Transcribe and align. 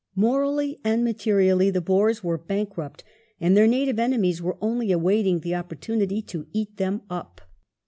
Morally 0.15 0.79
and 0.83 1.03
materially 1.03 1.69
the 1.69 1.79
Boers 1.79 2.23
were 2.23 2.35
bankrupt, 2.35 3.03
and 3.39 3.55
their 3.55 3.67
native 3.67 3.99
enemies 3.99 4.41
were 4.41 4.57
only 4.59 4.91
awaiting 4.91 5.41
the 5.41 5.53
op 5.53 5.69
portunity 5.69 6.25
to" 6.25 6.47
eat 6.53 6.77
them 6.77 7.03
up 7.07 7.39